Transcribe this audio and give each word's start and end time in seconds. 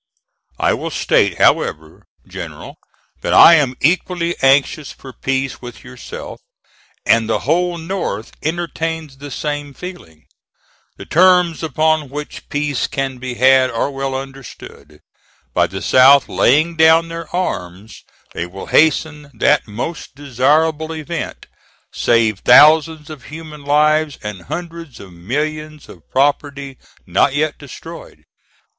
I 0.57 0.73
will 0.73 0.89
state, 0.89 1.37
however, 1.37 2.07
General, 2.27 2.77
that 3.21 3.35
I 3.35 3.53
am 3.53 3.75
equally 3.81 4.35
anxious 4.41 4.91
for 4.91 5.13
peace 5.13 5.61
with 5.61 5.83
yourself, 5.83 6.41
and 7.05 7.29
the 7.29 7.41
whole 7.41 7.77
North 7.77 8.33
entertains 8.41 9.17
the 9.19 9.29
same 9.29 9.75
feeling. 9.75 10.25
The 10.97 11.05
terms 11.05 11.61
upon 11.61 12.09
which 12.09 12.49
peace 12.49 12.87
can 12.87 13.19
be 13.19 13.35
had 13.35 13.69
are 13.69 13.91
well 13.91 14.15
understood. 14.15 15.01
By 15.53 15.67
the 15.67 15.83
South 15.83 16.27
laying 16.27 16.75
down 16.75 17.07
their 17.09 17.29
arms 17.29 18.03
they 18.33 18.47
will 18.47 18.65
hasten 18.73 19.29
that 19.35 19.67
most 19.67 20.15
desirable 20.15 20.93
event, 20.95 21.45
save 21.93 22.39
thousands 22.39 23.11
of 23.11 23.25
human 23.25 23.61
lives 23.65 24.17
and 24.23 24.41
hundreds 24.41 24.99
of 24.99 25.13
millions 25.13 25.87
of 25.87 26.09
property 26.09 26.79
not 27.05 27.35
yet 27.35 27.59
destroyed. 27.59 28.23